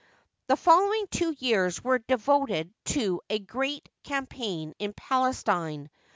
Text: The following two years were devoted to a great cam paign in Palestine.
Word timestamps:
The 0.47 0.55
following 0.57 1.05
two 1.11 1.35
years 1.37 1.83
were 1.83 1.99
devoted 1.99 2.73
to 2.85 3.21
a 3.29 3.37
great 3.37 3.87
cam 4.03 4.25
paign 4.25 4.73
in 4.79 4.93
Palestine. 4.93 5.91